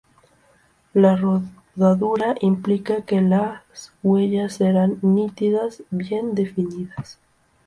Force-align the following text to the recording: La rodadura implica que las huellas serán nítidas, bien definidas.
La 0.95 1.15
rodadura 1.15 2.33
implica 2.41 3.03
que 3.05 3.21
las 3.21 3.93
huellas 4.01 4.53
serán 4.55 4.97
nítidas, 5.03 5.83
bien 5.91 6.33
definidas. 6.33 7.19